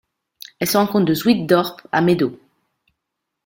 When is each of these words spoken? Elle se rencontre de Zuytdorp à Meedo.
Elle 0.57 0.67
se 0.67 0.77
rencontre 0.77 1.05
de 1.05 1.13
Zuytdorp 1.13 1.81
à 1.91 2.01
Meedo. 2.01 2.39